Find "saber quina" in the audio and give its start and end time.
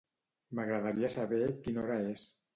1.17-1.85